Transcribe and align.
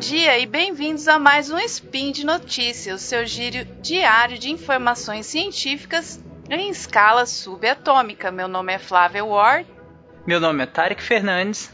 dia 0.00 0.38
e 0.38 0.46
bem-vindos 0.46 1.06
a 1.08 1.18
mais 1.18 1.50
um 1.50 1.58
Spin 1.58 2.10
de 2.10 2.24
Notícias, 2.24 3.02
o 3.02 3.04
seu 3.04 3.26
giro 3.26 3.66
diário 3.82 4.38
de 4.38 4.50
informações 4.50 5.26
científicas 5.26 6.18
em 6.48 6.70
escala 6.70 7.26
subatômica. 7.26 8.30
Meu 8.30 8.48
nome 8.48 8.72
é 8.72 8.78
Flávia 8.78 9.22
Ward. 9.22 9.68
Meu 10.26 10.40
nome 10.40 10.62
é 10.62 10.66
Tarek 10.66 11.02
Fernandes. 11.02 11.70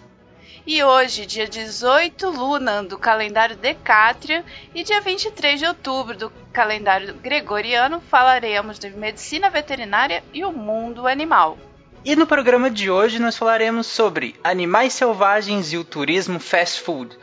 E 0.66 0.82
hoje, 0.82 1.24
dia 1.24 1.46
18 1.46 2.28
Luna 2.28 2.82
do 2.82 2.98
calendário 2.98 3.56
Decátria 3.56 4.44
e 4.74 4.82
dia 4.82 5.00
23 5.00 5.60
de 5.60 5.66
outubro 5.66 6.16
do 6.16 6.32
calendário 6.52 7.14
Gregoriano, 7.14 8.02
falaremos 8.10 8.76
de 8.76 8.90
medicina 8.90 9.48
veterinária 9.50 10.24
e 10.34 10.44
o 10.44 10.50
mundo 10.50 11.06
animal. 11.06 11.56
E 12.04 12.16
no 12.16 12.26
programa 12.26 12.72
de 12.72 12.90
hoje 12.90 13.20
nós 13.20 13.36
falaremos 13.36 13.86
sobre 13.86 14.34
animais 14.42 14.94
selvagens 14.94 15.72
e 15.72 15.76
o 15.76 15.84
turismo 15.84 16.40
fast 16.40 16.80
food 16.80 17.16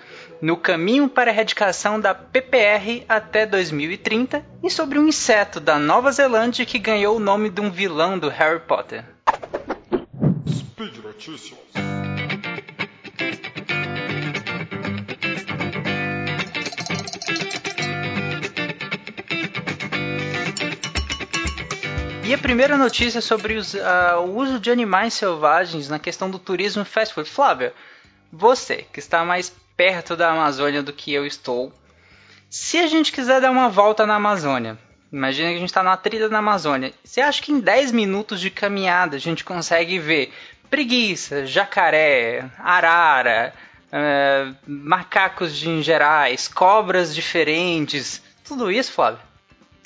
no 0.43 0.57
caminho 0.57 1.07
para 1.07 1.31
a 1.31 1.33
erradicação 1.33 1.97
da 1.97 2.13
PPR 2.13 3.05
até 3.07 3.45
2030 3.45 4.45
e 4.61 4.69
sobre 4.69 4.99
um 4.99 5.07
inseto 5.07 5.57
da 5.57 5.79
Nova 5.79 6.11
Zelândia 6.11 6.65
que 6.65 6.77
ganhou 6.77 7.15
o 7.15 7.19
nome 7.19 7.49
de 7.49 7.61
um 7.61 7.71
vilão 7.71 8.19
do 8.19 8.27
Harry 8.27 8.59
Potter. 8.59 9.05
Speed 10.45 10.97
Notícias. 10.97 11.57
E 22.25 22.33
a 22.33 22.37
primeira 22.37 22.75
notícia 22.75 23.21
sobre 23.21 23.53
os, 23.53 23.73
uh, 23.73 24.19
o 24.25 24.35
uso 24.35 24.59
de 24.59 24.69
animais 24.69 25.13
selvagens 25.13 25.87
na 25.87 25.99
questão 25.99 26.29
do 26.29 26.37
turismo 26.37 26.83
fast 26.83 27.13
food. 27.13 27.29
Flávia, 27.29 27.73
você 28.29 28.85
que 28.91 28.99
está 28.99 29.23
mais 29.23 29.53
perto 29.75 30.15
da 30.15 30.31
Amazônia 30.31 30.83
do 30.83 30.93
que 30.93 31.13
eu 31.13 31.25
estou, 31.25 31.73
se 32.49 32.77
a 32.77 32.87
gente 32.87 33.11
quiser 33.11 33.41
dar 33.41 33.51
uma 33.51 33.69
volta 33.69 34.05
na 34.05 34.15
Amazônia, 34.15 34.77
imagina 35.11 35.49
que 35.49 35.55
a 35.55 35.59
gente 35.59 35.69
está 35.69 35.81
na 35.83 35.97
trilha 35.97 36.29
na 36.29 36.39
Amazônia, 36.39 36.93
você 37.03 37.21
acha 37.21 37.41
que 37.41 37.51
em 37.51 37.59
10 37.59 37.91
minutos 37.91 38.39
de 38.39 38.49
caminhada 38.49 39.15
a 39.15 39.19
gente 39.19 39.43
consegue 39.43 39.97
ver 39.99 40.33
preguiça, 40.69 41.45
jacaré, 41.45 42.49
arara, 42.59 43.53
uh, 43.89 44.55
macacos 44.67 45.55
de 45.55 45.81
gerais, 45.81 46.47
cobras 46.47 47.13
diferentes, 47.13 48.21
tudo 48.43 48.71
isso, 48.71 48.91
Flávio? 48.91 49.19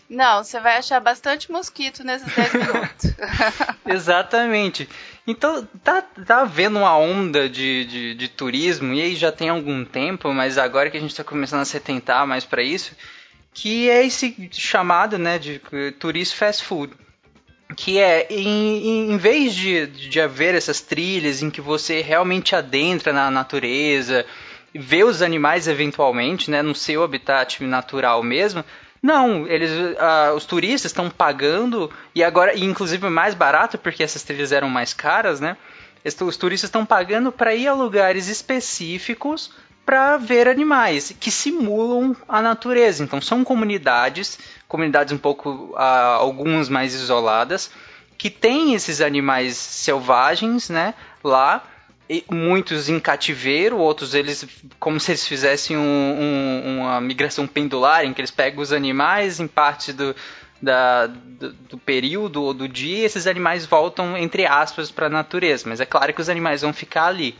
Não, 0.09 0.43
você 0.43 0.59
vai 0.59 0.77
achar 0.77 1.01
bastante 1.01 1.51
mosquito 1.51 2.03
nesses 2.03 2.33
10 2.33 2.53
minutos. 2.55 3.13
Exatamente. 3.85 4.89
Então, 5.27 5.67
tá, 5.83 6.01
tá 6.01 6.41
havendo 6.41 6.79
uma 6.79 6.97
onda 6.97 7.49
de, 7.49 7.83
de, 7.83 8.13
de, 8.15 8.27
turismo, 8.29 8.93
e 8.93 9.01
aí 9.01 9.13
já 9.13 9.29
tem 9.29 9.49
algum 9.49 9.83
tempo, 9.83 10.33
mas 10.33 10.57
agora 10.57 10.89
que 10.89 10.95
a 10.95 11.01
gente 11.01 11.09
está 11.09 11.23
começando 11.23 11.59
a 11.59 11.65
se 11.65 11.75
atentar 11.75 12.25
mais 12.25 12.45
para 12.45 12.63
isso, 12.63 12.95
que 13.53 13.89
é 13.89 14.05
esse 14.05 14.49
chamado 14.53 15.17
né, 15.17 15.37
de 15.37 15.61
turismo 15.99 16.37
fast 16.37 16.63
food. 16.63 16.93
Que 17.75 17.99
é, 17.99 18.27
em, 18.29 19.11
em 19.11 19.17
vez 19.17 19.53
de, 19.53 19.87
de 19.87 20.21
haver 20.21 20.55
essas 20.55 20.79
trilhas 20.79 21.43
em 21.43 21.49
que 21.49 21.59
você 21.59 22.01
realmente 22.01 22.55
adentra 22.55 23.11
na 23.11 23.29
natureza, 23.29 24.25
vê 24.73 25.03
os 25.03 25.21
animais 25.21 25.67
eventualmente, 25.67 26.49
né, 26.49 26.61
no 26.61 26.73
seu 26.73 27.03
habitat 27.03 27.61
natural 27.65 28.23
mesmo, 28.23 28.63
não, 29.01 29.47
eles, 29.47 29.71
uh, 29.71 30.35
os 30.35 30.45
turistas 30.45 30.91
estão 30.91 31.09
pagando 31.09 31.91
e 32.15 32.23
agora, 32.23 32.53
e 32.53 32.63
inclusive 32.63 33.09
mais 33.09 33.33
barato 33.33 33.77
porque 33.77 34.03
essas 34.03 34.23
trilhas 34.23 34.51
eram 34.51 34.69
mais 34.69 34.93
caras, 34.93 35.39
né? 35.39 35.57
Os 36.21 36.37
turistas 36.37 36.69
estão 36.69 36.85
pagando 36.85 37.31
para 37.31 37.53
ir 37.53 37.67
a 37.67 37.73
lugares 37.73 38.27
específicos 38.27 39.51
para 39.85 40.17
ver 40.17 40.47
animais 40.47 41.15
que 41.17 41.31
simulam 41.31 42.15
a 42.27 42.41
natureza. 42.41 43.03
Então 43.03 43.21
são 43.21 43.43
comunidades, 43.43 44.37
comunidades 44.67 45.13
um 45.13 45.17
pouco, 45.17 45.49
uh, 45.73 45.77
algumas 45.77 46.69
mais 46.69 46.93
isoladas, 46.93 47.71
que 48.17 48.29
têm 48.29 48.73
esses 48.73 48.99
animais 48.99 49.55
selvagens, 49.55 50.69
né? 50.69 50.93
Lá 51.23 51.63
muitos 52.31 52.87
em 52.87 52.99
cativeiro, 52.99 53.77
outros 53.77 54.13
eles 54.13 54.45
como 54.79 54.99
se 54.99 55.11
eles 55.11 55.27
fizessem 55.27 55.75
um, 55.75 55.81
um, 55.81 56.79
uma 56.79 57.01
migração 57.01 57.45
pendular, 57.45 58.05
em 58.05 58.13
que 58.13 58.21
eles 58.21 58.31
pegam 58.31 58.61
os 58.61 58.71
animais 58.71 59.39
em 59.39 59.47
parte 59.47 59.91
do, 59.91 60.15
da, 60.61 61.07
do, 61.07 61.53
do, 61.53 61.77
período 61.77 62.41
ou 62.43 62.53
do 62.53 62.67
dia, 62.67 62.99
e 62.99 63.03
esses 63.03 63.27
animais 63.27 63.65
voltam 63.65 64.17
entre 64.17 64.45
aspas 64.45 64.89
para 64.89 65.07
a 65.07 65.09
natureza, 65.09 65.65
mas 65.67 65.81
é 65.81 65.85
claro 65.85 66.13
que 66.13 66.21
os 66.21 66.29
animais 66.29 66.61
vão 66.61 66.71
ficar 66.71 67.07
ali. 67.07 67.35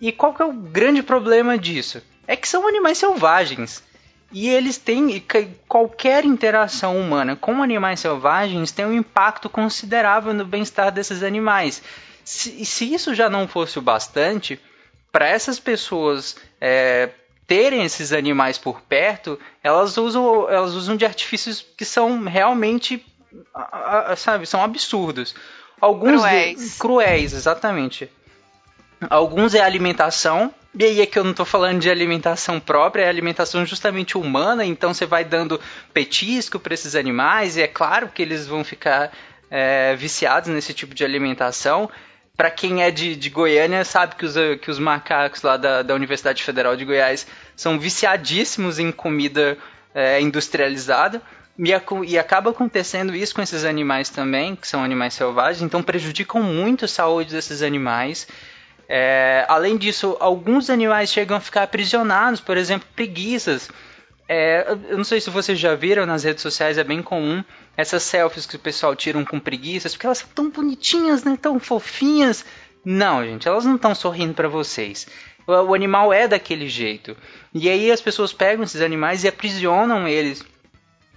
E 0.00 0.12
qual 0.12 0.34
que 0.34 0.42
é 0.42 0.44
o 0.44 0.52
grande 0.52 1.02
problema 1.02 1.58
disso? 1.58 2.02
É 2.26 2.36
que 2.36 2.48
são 2.48 2.68
animais 2.68 2.98
selvagens. 2.98 3.82
E 4.30 4.48
eles 4.48 4.76
têm 4.76 5.24
qualquer 5.66 6.24
interação 6.24 7.00
humana 7.00 7.34
com 7.34 7.62
animais 7.62 8.00
selvagens 8.00 8.70
tem 8.70 8.84
um 8.84 8.92
impacto 8.92 9.48
considerável 9.48 10.34
no 10.34 10.44
bem-estar 10.44 10.92
desses 10.92 11.22
animais. 11.22 11.82
Se, 12.28 12.62
se 12.66 12.92
isso 12.92 13.14
já 13.14 13.30
não 13.30 13.48
fosse 13.48 13.78
o 13.78 13.82
bastante, 13.82 14.60
para 15.10 15.26
essas 15.26 15.58
pessoas 15.58 16.36
é, 16.60 17.08
terem 17.46 17.84
esses 17.84 18.12
animais 18.12 18.58
por 18.58 18.82
perto, 18.82 19.40
elas 19.64 19.96
usam, 19.96 20.46
elas 20.50 20.74
usam 20.74 20.94
de 20.94 21.06
artifícios 21.06 21.64
que 21.74 21.86
são 21.86 22.22
realmente, 22.24 23.02
sabe, 24.18 24.44
são 24.44 24.62
absurdos. 24.62 25.34
Alguns 25.80 26.20
cruéis. 26.20 26.60
De, 26.60 26.78
cruéis, 26.78 27.32
exatamente. 27.32 28.10
Alguns 29.08 29.54
é 29.54 29.62
alimentação, 29.62 30.52
e 30.74 30.84
aí 30.84 31.00
é 31.00 31.06
que 31.06 31.18
eu 31.18 31.24
não 31.24 31.30
estou 31.30 31.46
falando 31.46 31.80
de 31.80 31.88
alimentação 31.88 32.60
própria, 32.60 33.04
é 33.04 33.08
alimentação 33.08 33.64
justamente 33.64 34.18
humana, 34.18 34.66
então 34.66 34.92
você 34.92 35.06
vai 35.06 35.24
dando 35.24 35.58
petisco 35.94 36.60
para 36.60 36.74
esses 36.74 36.94
animais, 36.94 37.56
e 37.56 37.62
é 37.62 37.68
claro 37.68 38.10
que 38.10 38.20
eles 38.20 38.46
vão 38.46 38.62
ficar 38.62 39.12
é, 39.50 39.96
viciados 39.96 40.50
nesse 40.50 40.74
tipo 40.74 40.94
de 40.94 41.06
alimentação 41.06 41.88
para 42.38 42.52
quem 42.52 42.84
é 42.84 42.90
de, 42.92 43.16
de 43.16 43.28
Goiânia 43.28 43.84
sabe 43.84 44.14
que 44.14 44.24
os, 44.24 44.34
que 44.62 44.70
os 44.70 44.78
macacos 44.78 45.42
lá 45.42 45.56
da, 45.56 45.82
da 45.82 45.92
Universidade 45.92 46.40
Federal 46.44 46.76
de 46.76 46.84
Goiás 46.84 47.26
são 47.56 47.80
viciadíssimos 47.80 48.78
em 48.78 48.92
comida 48.92 49.58
é, 49.92 50.20
industrializada. 50.20 51.20
E, 51.58 51.72
e, 52.06 52.16
acaba 52.16 52.50
acontecendo 52.50 53.12
isso 53.12 53.34
com 53.34 53.42
esses 53.42 53.64
animais 53.64 54.08
também, 54.08 54.54
que 54.54 54.68
são 54.68 54.84
animais 54.84 55.14
selvagens, 55.14 55.62
então 55.62 55.82
prejudicam 55.82 56.40
muito 56.40 56.84
a 56.84 56.88
saúde 56.88 57.34
desses 57.34 57.60
animais. 57.60 58.28
É, 58.88 59.44
além 59.48 59.76
disso, 59.76 60.16
alguns 60.20 60.70
animais 60.70 61.10
chegam 61.10 61.36
a 61.36 61.40
ficar 61.40 61.64
aprisionados, 61.64 62.40
por 62.40 62.56
exemplo, 62.56 62.86
preguiças. 62.94 63.68
É, 64.28 64.64
eu 64.88 64.96
não 64.96 65.04
sei 65.04 65.20
se 65.20 65.28
vocês 65.28 65.58
já 65.58 65.74
viram 65.74 66.06
nas 66.06 66.22
redes 66.22 66.42
sociais, 66.42 66.78
é 66.78 66.84
bem 66.84 67.02
comum 67.02 67.42
essas 67.78 68.02
selfies 68.02 68.44
que 68.44 68.56
o 68.56 68.58
pessoal 68.58 68.96
tiram 68.96 69.24
com 69.24 69.38
preguiças, 69.38 69.92
porque 69.92 70.04
elas 70.04 70.18
são 70.18 70.28
tão 70.34 70.50
bonitinhas, 70.50 71.22
né? 71.22 71.38
Tão 71.40 71.60
fofinhas. 71.60 72.44
Não, 72.84 73.24
gente, 73.24 73.46
elas 73.46 73.64
não 73.64 73.76
estão 73.76 73.94
sorrindo 73.94 74.34
para 74.34 74.48
vocês. 74.48 75.06
O, 75.46 75.52
o 75.52 75.74
animal 75.74 76.12
é 76.12 76.26
daquele 76.26 76.68
jeito. 76.68 77.16
E 77.54 77.70
aí 77.70 77.88
as 77.92 78.00
pessoas 78.00 78.32
pegam 78.32 78.64
esses 78.64 78.80
animais 78.82 79.22
e 79.22 79.28
aprisionam 79.28 80.08
eles 80.08 80.44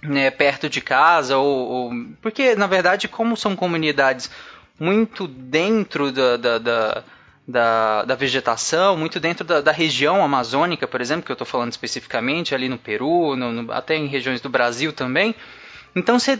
né, 0.04 0.30
perto 0.30 0.68
de 0.68 0.80
casa, 0.80 1.36
ou, 1.36 1.68
ou, 1.68 1.90
porque 2.20 2.54
na 2.54 2.68
verdade, 2.68 3.08
como 3.08 3.36
são 3.36 3.56
comunidades 3.56 4.30
muito 4.78 5.26
dentro 5.26 6.12
da, 6.12 6.36
da, 6.36 6.58
da, 6.58 7.04
da, 7.46 8.04
da 8.04 8.14
vegetação, 8.14 8.96
muito 8.96 9.18
dentro 9.18 9.44
da, 9.44 9.60
da, 9.60 9.72
região 9.72 10.24
amazônica, 10.24 10.86
por 10.86 11.00
exemplo, 11.00 11.24
que 11.24 11.32
eu 11.32 11.34
estou 11.34 11.46
falando 11.46 11.72
especificamente, 11.72 12.54
ali 12.54 12.68
no 12.68 12.78
Peru, 12.78 13.34
no, 13.34 13.50
no, 13.50 13.72
até 13.72 13.96
em 13.96 14.06
regiões 14.06 14.40
do 14.40 14.48
Brasil 14.48 14.92
também, 14.92 15.34
então 15.94 16.18
você 16.18 16.38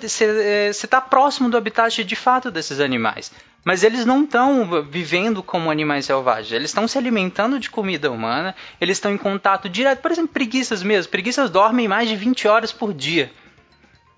está 0.71 1.01
próximo 1.01 1.51
do 1.51 1.57
habitat 1.57 2.03
de 2.03 2.17
fato 2.17 2.51
desses 2.51 2.81
animais. 2.81 3.31
Mas 3.65 3.85
eles 3.85 4.05
não 4.05 4.25
estão 4.25 4.83
vivendo 4.83 5.43
como 5.43 5.71
animais 5.71 6.07
selvagens. 6.07 6.53
Eles 6.53 6.71
estão 6.71 6.89
se 6.89 6.99
alimentando 6.99 7.61
de 7.61 7.71
comida 7.71 8.11
humana, 8.11 8.57
eles 8.81 8.97
estão 8.97 9.13
em 9.13 9.19
contato 9.19 9.69
direto. 9.69 10.01
Por 10.01 10.11
exemplo, 10.11 10.33
preguiças 10.33 10.83
mesmo. 10.83 11.11
Preguiças 11.13 11.49
dormem 11.49 11.87
mais 11.87 12.09
de 12.09 12.17
20 12.17 12.49
horas 12.49 12.73
por 12.73 12.93
dia. 12.93 13.31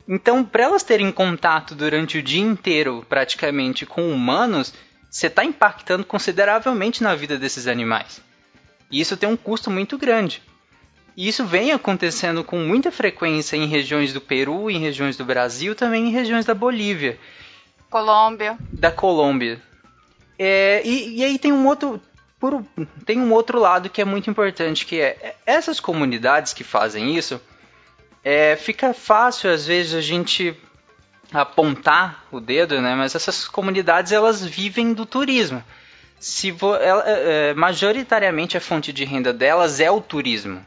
Então, 0.09 0.45
para 0.45 0.65
elas 0.65 0.83
terem 0.83 1.11
contato 1.13 1.75
durante 1.75 2.19
o 2.19 2.23
dia 2.23 2.43
inteiro, 2.43 3.05
praticamente, 3.09 3.85
com 3.85 4.11
humanos, 4.11 4.73
você 5.11 5.27
está 5.27 5.45
impactando 5.45 6.05
consideravelmente 6.05 7.03
na 7.03 7.15
vida 7.15 7.39
desses 7.39 7.67
animais. 7.67 8.23
E 8.91 9.01
isso 9.01 9.17
tem 9.17 9.29
um 9.29 9.37
custo 9.37 9.71
muito 9.71 9.99
grande. 9.99 10.43
E 11.17 11.29
isso 11.29 11.45
vem 11.45 11.73
acontecendo 11.73 12.43
com 12.43 12.59
muita 12.59 12.91
frequência 12.91 13.57
em 13.57 13.67
regiões 13.67 14.13
do 14.13 14.21
Peru, 14.21 14.71
em 14.71 14.79
regiões 14.79 15.17
do 15.17 15.25
Brasil, 15.25 15.75
também 15.75 16.09
em 16.09 16.11
regiões 16.11 16.45
da 16.45 16.55
Bolívia. 16.55 17.19
Colômbia. 17.89 18.59
Da 18.73 18.91
Colômbia. 18.91 19.63
É, 20.37 20.83
e, 20.85 21.19
e, 21.19 21.25
aí 21.25 21.39
tem 21.39 21.53
um 21.53 21.67
outro 21.67 22.03
por, 22.41 22.65
tem 23.07 23.21
um 23.21 23.33
outro 23.33 23.59
lado 23.59 23.89
que 23.89 24.03
é 24.03 24.05
muito 24.05 24.29
importante, 24.29 24.85
que 24.85 25.01
é 25.01 25.37
essas 25.47 25.79
comunidades 25.79 26.53
que 26.53 26.65
fazem 26.65 27.17
isso, 27.17 27.41
é, 28.25 28.57
fica 28.57 28.93
fácil 28.93 29.51
às 29.51 29.67
vezes 29.67 29.95
a 29.95 30.01
gente 30.01 30.57
apontar 31.33 32.25
o 32.31 32.41
dedo, 32.41 32.81
né? 32.81 32.95
Mas 32.95 33.15
essas 33.15 33.47
comunidades 33.47 34.13
elas 34.13 34.45
vivem 34.45 34.93
do 34.93 35.07
turismo. 35.07 35.63
Se 36.19 36.51
vo, 36.51 36.75
ela, 36.75 37.03
é, 37.07 37.55
majoritariamente 37.55 38.57
a 38.57 38.61
fonte 38.61 38.93
de 38.93 39.05
renda 39.05 39.33
delas 39.33 39.81
é 39.81 39.91
o 39.91 40.01
turismo. 40.01 40.65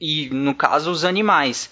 E 0.00 0.28
no 0.30 0.54
caso 0.54 0.90
os 0.90 1.04
animais. 1.04 1.70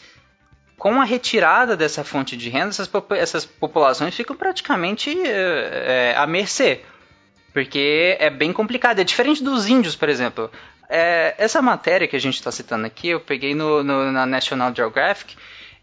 Com 0.77 1.01
a 1.01 1.05
retirada 1.05 1.77
dessa 1.77 2.03
fonte 2.03 2.37
de 2.37 2.49
renda, 2.51 2.69
essas, 2.69 2.91
essas 3.11 3.45
populações 3.45 4.15
ficam 4.15 4.37
praticamente 4.37 5.17
é, 5.25 6.15
à 6.17 6.27
mercê. 6.27 6.83
Porque 7.53 8.17
é 8.19 8.29
bem 8.29 8.53
complicado. 8.53 8.99
É 8.99 9.05
diferente 9.05 9.43
dos 9.43 9.69
índios, 9.69 9.95
por 9.95 10.09
exemplo. 10.09 10.51
É, 10.89 11.35
essa 11.39 11.63
matéria 11.63 12.09
que 12.09 12.17
a 12.17 12.21
gente 12.21 12.35
está 12.35 12.51
citando 12.51 12.87
aqui, 12.87 13.09
eu 13.09 13.21
peguei 13.21 13.55
no, 13.55 13.83
no, 13.83 14.11
na 14.11 14.27
National 14.27 14.75
Geographic, 14.75 15.37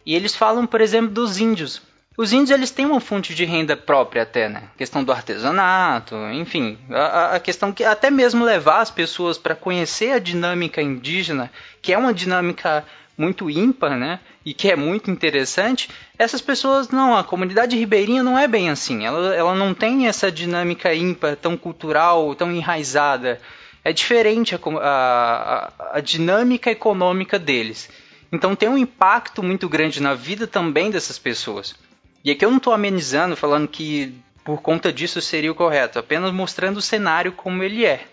e 0.05 0.15
eles 0.15 0.35
falam, 0.35 0.67
por 0.67 0.81
exemplo, 0.81 1.11
dos 1.11 1.39
índios. 1.39 1.81
Os 2.21 2.31
índios 2.31 2.51
eles 2.51 2.69
têm 2.69 2.85
uma 2.85 2.99
fonte 2.99 3.33
de 3.33 3.43
renda 3.45 3.75
própria 3.75 4.21
até, 4.21 4.47
né? 4.47 4.65
A 4.75 4.77
questão 4.77 5.03
do 5.03 5.11
artesanato, 5.11 6.15
enfim, 6.31 6.77
a, 6.91 7.37
a 7.37 7.39
questão 7.39 7.71
que 7.71 7.83
até 7.83 8.11
mesmo 8.11 8.45
levar 8.45 8.81
as 8.81 8.91
pessoas 8.91 9.39
para 9.39 9.55
conhecer 9.55 10.11
a 10.11 10.19
dinâmica 10.19 10.83
indígena, 10.83 11.49
que 11.81 11.91
é 11.91 11.97
uma 11.97 12.13
dinâmica 12.13 12.85
muito 13.17 13.49
ímpar, 13.49 13.97
né? 13.97 14.19
E 14.45 14.53
que 14.53 14.69
é 14.69 14.75
muito 14.75 15.09
interessante. 15.09 15.89
Essas 16.15 16.41
pessoas 16.41 16.89
não, 16.89 17.17
a 17.17 17.23
comunidade 17.23 17.75
ribeirinha 17.75 18.21
não 18.21 18.37
é 18.37 18.47
bem 18.47 18.69
assim. 18.69 19.03
Ela, 19.03 19.33
ela 19.33 19.55
não 19.55 19.73
tem 19.73 20.05
essa 20.05 20.31
dinâmica 20.31 20.93
ímpar, 20.93 21.35
tão 21.35 21.57
cultural, 21.57 22.35
tão 22.35 22.51
enraizada. 22.51 23.41
É 23.83 23.91
diferente 23.91 24.53
a, 24.53 24.59
a, 24.79 25.97
a 25.97 25.99
dinâmica 25.99 26.69
econômica 26.69 27.39
deles. 27.39 27.89
Então 28.31 28.55
tem 28.55 28.69
um 28.69 28.77
impacto 28.77 29.41
muito 29.41 29.67
grande 29.67 29.99
na 29.99 30.13
vida 30.13 30.45
também 30.45 30.91
dessas 30.91 31.17
pessoas. 31.17 31.73
E 32.23 32.31
aqui 32.31 32.45
eu 32.45 32.49
não 32.49 32.57
estou 32.57 32.73
amenizando, 32.73 33.35
falando 33.35 33.67
que 33.67 34.15
por 34.43 34.61
conta 34.61 34.91
disso 34.91 35.21
seria 35.21 35.51
o 35.51 35.55
correto, 35.55 35.99
apenas 35.99 36.31
mostrando 36.33 36.77
o 36.77 36.81
cenário 36.81 37.31
como 37.31 37.63
ele 37.63 37.85
é, 37.85 38.07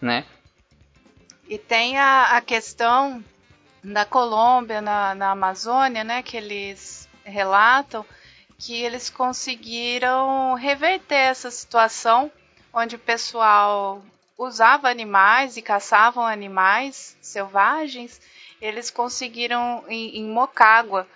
né? 0.00 0.24
E 1.48 1.58
tem 1.58 1.98
a, 1.98 2.36
a 2.36 2.40
questão 2.40 3.24
da 3.82 4.04
Colômbia, 4.04 4.80
na, 4.80 5.14
na 5.14 5.30
Amazônia, 5.30 6.04
né, 6.04 6.22
que 6.22 6.36
eles 6.36 7.08
relatam 7.24 8.04
que 8.58 8.74
eles 8.74 9.08
conseguiram 9.08 10.54
reverter 10.54 11.14
essa 11.14 11.50
situação 11.50 12.30
onde 12.72 12.94
o 12.94 12.98
pessoal 12.98 14.02
usava 14.36 14.88
animais 14.90 15.56
e 15.56 15.62
caçavam 15.62 16.26
animais 16.26 17.16
selvagens, 17.22 18.20
eles 18.60 18.90
conseguiram 18.90 19.82
em, 19.88 20.18
em 20.18 20.24
Mocágua 20.24 21.06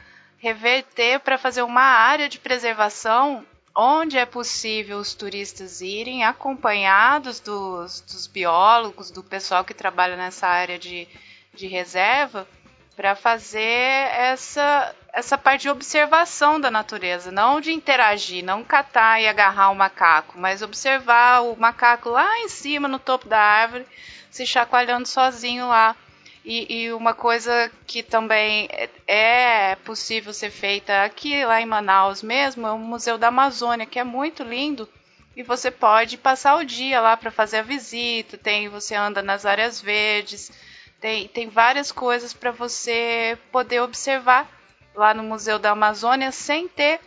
reverter 0.44 1.20
para 1.20 1.38
fazer 1.38 1.62
uma 1.62 1.80
área 1.80 2.28
de 2.28 2.38
preservação 2.38 3.46
onde 3.74 4.18
é 4.18 4.26
possível 4.26 4.98
os 4.98 5.14
turistas 5.14 5.80
irem 5.80 6.22
acompanhados 6.22 7.40
dos, 7.40 8.02
dos 8.02 8.26
biólogos, 8.26 9.10
do 9.10 9.22
pessoal 9.22 9.64
que 9.64 9.72
trabalha 9.72 10.16
nessa 10.16 10.46
área 10.46 10.78
de, 10.78 11.08
de 11.54 11.66
reserva, 11.66 12.46
para 12.94 13.16
fazer 13.16 14.10
essa, 14.12 14.94
essa 15.14 15.38
parte 15.38 15.62
de 15.62 15.70
observação 15.70 16.60
da 16.60 16.70
natureza, 16.70 17.32
não 17.32 17.58
de 17.58 17.72
interagir, 17.72 18.44
não 18.44 18.62
catar 18.62 19.22
e 19.22 19.26
agarrar 19.26 19.70
o 19.70 19.74
macaco, 19.74 20.38
mas 20.38 20.60
observar 20.60 21.40
o 21.40 21.56
macaco 21.56 22.10
lá 22.10 22.38
em 22.40 22.50
cima, 22.50 22.86
no 22.86 22.98
topo 22.98 23.26
da 23.26 23.40
árvore, 23.40 23.86
se 24.30 24.46
chacoalhando 24.46 25.08
sozinho 25.08 25.68
lá. 25.68 25.96
E, 26.44 26.82
e, 26.82 26.92
uma 26.92 27.14
coisa 27.14 27.72
que 27.86 28.02
também 28.02 28.68
é 29.06 29.76
possível 29.76 30.32
ser 30.32 30.50
feita 30.50 31.02
aqui, 31.02 31.42
lá 31.44 31.60
em 31.60 31.64
Manaus 31.66 32.22
mesmo, 32.22 32.66
é 32.66 32.72
o 32.72 32.78
Museu 32.78 33.16
da 33.16 33.28
Amazônia, 33.28 33.86
que 33.86 33.98
é 33.98 34.04
muito 34.04 34.42
lindo. 34.42 34.86
E 35.34 35.42
você 35.42 35.70
pode 35.70 36.18
passar 36.18 36.56
o 36.56 36.64
dia 36.64 37.00
lá 37.00 37.16
para 37.16 37.30
fazer 37.30 37.58
a 37.58 37.62
visita. 37.62 38.36
Tem, 38.36 38.68
você 38.68 38.94
anda 38.94 39.22
nas 39.22 39.46
áreas 39.46 39.80
verdes, 39.80 40.52
tem, 41.00 41.28
tem 41.28 41.48
várias 41.48 41.90
coisas 41.90 42.32
para 42.32 42.50
você 42.50 43.38
poder 43.50 43.80
observar 43.80 44.48
lá 44.94 45.12
no 45.12 45.22
Museu 45.22 45.58
da 45.58 45.70
Amazônia 45.70 46.30
sem 46.30 46.68
ter 46.68 47.00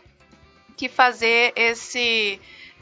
que 0.75 0.89
fazer 0.89 1.53
esse 1.55 2.39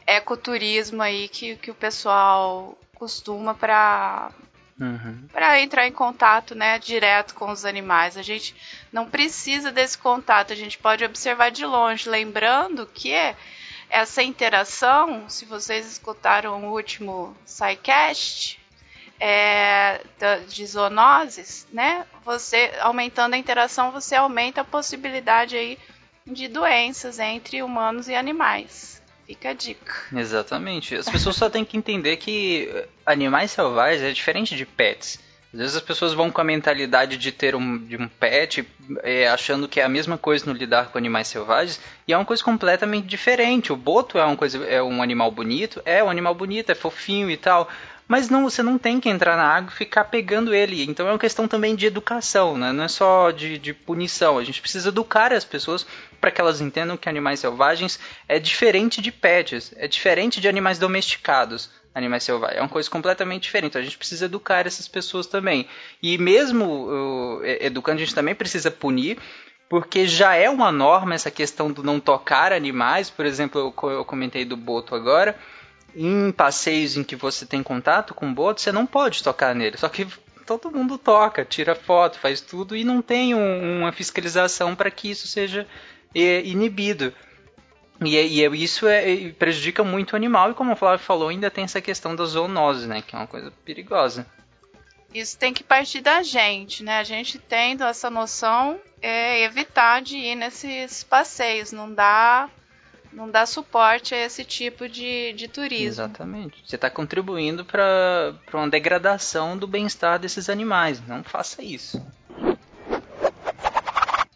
ecoturismo 0.08 1.02
aí 1.02 1.28
que, 1.28 1.56
que 1.58 1.72
o 1.72 1.76
pessoal 1.76 2.78
costuma 2.96 3.54
para 3.54 4.32
Uhum. 4.78 5.28
para 5.32 5.62
entrar 5.62 5.88
em 5.88 5.92
contato 5.92 6.54
né, 6.54 6.78
direto 6.80 7.34
com 7.34 7.50
os 7.50 7.64
animais. 7.64 8.18
A 8.18 8.22
gente 8.22 8.54
não 8.92 9.10
precisa 9.10 9.72
desse 9.72 9.98
contato, 9.98 10.52
a 10.52 10.56
gente 10.56 10.78
pode 10.78 11.06
observar 11.06 11.50
de 11.50 11.66
longe, 11.66 12.10
lembrando 12.10 12.86
que 12.86 13.14
essa 13.90 14.22
interação, 14.22 15.30
se 15.30 15.46
vocês 15.46 15.90
escutaram 15.90 16.66
o 16.66 16.74
último 16.74 17.36
SciCast, 17.46 18.60
é, 19.20 20.02
de 20.50 20.66
zoonoses, 20.66 21.66
né? 21.72 22.06
Você 22.24 22.74
aumentando 22.82 23.34
a 23.34 23.38
interação, 23.38 23.92
você 23.92 24.16
aumenta 24.16 24.62
a 24.62 24.66
possibilidade 24.66 25.56
aí 25.56 25.80
de 26.28 26.48
doenças 26.48 27.20
entre 27.20 27.64
humanos 27.64 28.10
e 28.10 28.16
animais. 28.16 29.02
Fica 29.26 29.50
a 29.50 29.54
dica. 29.54 29.94
Exatamente. 30.14 30.96
As 30.96 31.10
pessoas 31.10 31.36
só 31.36 31.50
têm 31.50 31.66
que 31.66 31.78
entender 31.78 32.18
que 32.18 32.86
animais 33.06 33.52
selvagens 33.52 34.04
é 34.04 34.12
diferente 34.12 34.56
de 34.56 34.66
pets. 34.66 35.20
Às 35.56 35.60
vezes 35.60 35.76
as 35.78 35.82
pessoas 35.82 36.14
vão 36.14 36.30
com 36.30 36.42
a 36.42 36.44
mentalidade 36.44 37.18
de 37.18 37.32
ter 37.32 37.56
um, 37.56 37.78
de 37.78 37.96
um 37.96 38.10
pet, 38.10 38.68
é, 39.02 39.30
achando 39.30 39.70
que 39.70 39.80
é 39.80 39.86
a 39.86 39.90
mesma 39.90 40.18
coisa 40.18 40.46
no 40.46 40.52
lidar 40.52 40.92
com 40.92 40.98
animais 40.98 41.30
selvagens, 41.30 41.80
e 42.06 42.12
é 42.12 42.18
uma 42.18 42.26
coisa 42.26 42.44
completamente 42.44 43.08
diferente. 43.08 43.72
O 43.72 43.78
boto 43.78 44.18
é, 44.18 44.26
uma 44.26 44.36
coisa, 44.36 44.64
é 44.66 44.84
um 44.84 45.02
animal 45.02 45.32
bonito, 45.32 45.82
é 45.86 46.04
um 46.04 46.10
animal 46.10 46.36
bonito, 46.36 46.72
é 46.72 46.76
fofinho 46.76 47.32
e 47.32 47.38
tal, 47.38 47.70
mas 48.08 48.30
não, 48.30 48.44
você 48.44 48.62
não 48.62 48.78
tem 48.78 49.00
que 49.00 49.10
entrar 49.10 49.36
na 49.36 49.44
água 49.44 49.72
e 49.72 49.76
ficar 49.76 50.06
pegando 50.06 50.54
ele. 50.54 50.84
Então 50.84 51.08
é 51.08 51.12
uma 51.12 51.20
questão 51.20 51.48
também 51.48 51.76
de 51.76 51.88
educação, 51.88 52.58
né? 52.58 52.72
não 52.72 52.84
é 52.84 52.88
só 52.88 53.32
de, 53.32 53.58
de 53.58 53.74
punição. 53.74 54.38
A 54.38 54.44
gente 54.44 54.62
precisa 54.62 54.90
educar 54.90 55.34
as 55.34 55.44
pessoas 55.44 55.86
para 56.22 56.30
que 56.30 56.40
elas 56.40 56.62
entendam 56.62 56.98
que 56.98 57.10
animais 57.10 57.40
selvagens 57.40 58.00
é 58.28 58.40
diferente 58.40 59.02
de 59.02 59.12
pets, 59.12 59.74
é 59.76 59.88
diferente 59.88 60.40
de 60.40 60.48
animais 60.48 60.78
domesticados. 60.78 61.70
Animais 61.96 62.24
selvagens 62.24 62.60
é 62.60 62.62
uma 62.62 62.70
coisa 62.70 62.90
completamente 62.90 63.44
diferente. 63.44 63.78
A 63.78 63.82
gente 63.82 63.98
precisa 63.98 64.26
educar 64.26 64.68
essas 64.68 64.88
pessoas 64.88 65.26
também. 65.26 65.68
E 66.04 66.18
mesmo 66.18 66.88
uh, 66.88 67.42
educando, 67.44 67.98
a 67.98 68.06
gente 68.06 68.14
também 68.14 68.36
precisa 68.36 68.70
punir, 68.70 69.18
porque 69.68 70.06
já 70.06 70.36
é 70.36 70.50
uma 70.50 70.72
norma 70.72 71.16
essa 71.16 71.32
questão 71.32 71.72
do 71.72 71.82
não 71.82 72.00
tocar 72.00 72.52
animais. 72.52 73.10
Por 73.10 73.26
exemplo, 73.26 73.74
eu 73.84 74.06
comentei 74.06 74.46
do 74.46 74.58
boto 74.58 74.94
agora 74.94 75.36
em 75.96 76.32
passeios 76.32 76.98
em 76.98 77.04
que 77.04 77.16
você 77.16 77.46
tem 77.46 77.64
contato 77.64 78.14
com 78.14 78.30
o 78.30 78.34
boto, 78.34 78.62
você 78.62 78.72
não 78.72 78.86
pode 78.86 79.24
tocar 79.24 79.56
nele. 79.56 79.78
Só 79.78 79.88
que 79.88 80.08
todo 80.46 80.72
mundo 80.72 80.98
toca, 80.98 81.46
tira 81.46 81.74
foto, 81.74 82.20
faz 82.20 82.42
tudo 82.42 82.76
e 82.76 82.84
não 82.84 83.02
tem 83.02 83.34
um, 83.34 83.80
uma 83.80 83.92
fiscalização 83.92 84.76
para 84.76 84.92
que 84.92 85.10
isso 85.10 85.28
seja 85.28 85.66
é, 86.14 86.42
inibido. 86.42 87.14
E, 88.04 88.18
é, 88.18 88.28
e 88.28 88.44
é, 88.44 88.50
isso 88.50 88.88
é, 88.88 89.32
prejudica 89.32 89.84
muito 89.84 90.14
o 90.14 90.16
animal, 90.16 90.52
e 90.52 90.54
como 90.54 90.74
o 90.74 90.76
Flávio 90.76 91.06
falou, 91.06 91.30
ainda 91.30 91.50
tem 91.50 91.64
essa 91.64 91.80
questão 91.80 92.16
da 92.16 92.26
zoonose, 92.26 92.88
né? 92.88 93.02
Que 93.02 93.16
é 93.16 93.20
uma 93.20 93.28
coisa 93.28 93.52
perigosa. 93.64 94.28
Isso 95.14 95.38
tem 95.38 95.54
que 95.54 95.64
partir 95.64 96.02
da 96.02 96.22
gente, 96.22 96.84
né? 96.84 97.00
A 97.00 97.04
gente 97.04 97.40
tendo 97.40 97.86
essa 97.86 98.10
noção, 98.10 98.78
é 99.02 99.44
evitar 99.44 100.02
de 100.02 100.18
ir 100.18 100.36
nesses 100.36 101.06
passeios. 101.06 101.72
Não 101.72 101.94
dá 101.94 102.50
não 103.16 103.32
dá 103.32 103.46
suporte 103.46 104.14
a 104.14 104.26
esse 104.26 104.44
tipo 104.44 104.90
de, 104.90 105.32
de 105.34 105.48
turismo. 105.48 105.88
Exatamente. 105.88 106.62
Você 106.66 106.76
está 106.76 106.90
contribuindo 106.90 107.64
para 107.64 108.36
uma 108.54 108.70
degradação 108.70 109.58
do 109.58 109.66
bem-estar 109.66 110.20
desses 110.20 110.50
animais. 110.50 111.02
Não 111.08 111.24
faça 111.24 111.64
isso. 111.64 112.06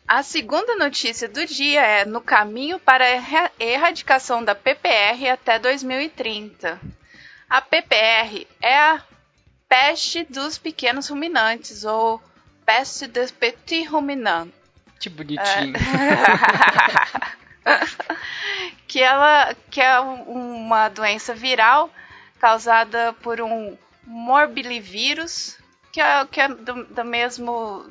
A 0.07 0.24
segunda 0.24 0.75
notícia 0.75 1.27
do 1.27 1.45
dia 1.45 1.81
é 1.81 2.05
no 2.05 2.21
caminho 2.21 2.79
para 2.79 3.03
a 3.05 3.51
erradicação 3.59 4.43
da 4.43 4.55
PPR 4.55 5.27
até 5.29 5.59
2030. 5.59 6.79
A 7.50 7.62
PPR 7.62 8.48
é 8.62 8.77
a 8.77 9.03
peste 9.67 10.24
dos 10.24 10.57
pequenos 10.57 11.09
ruminantes, 11.09 11.83
ou 11.83 12.19
peste 12.65 13.07
des 13.07 13.29
petits 13.29 13.88
ruminants. 13.88 14.53
Que 15.00 15.09
bonitinho. 15.09 15.75
É... 15.75 17.39
que 18.89 19.01
ela 19.01 19.55
que 19.69 19.79
é 19.79 20.00
uma 20.00 20.89
doença 20.89 21.34
viral 21.34 21.91
causada 22.39 23.13
por 23.22 23.39
um 23.39 23.77
morbilivírus, 24.03 25.58
que 25.91 26.01
é, 26.01 26.25
que 26.25 26.41
é 26.41 26.48
do, 26.48 26.86
do 26.86 27.05
mesmo 27.05 27.88